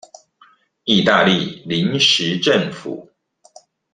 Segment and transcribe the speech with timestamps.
[0.87, 3.11] 義大利臨時政府